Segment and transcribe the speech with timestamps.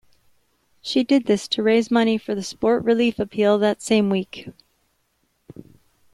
[0.81, 4.49] She did this to raise money for the Sport Relief appeal that same week.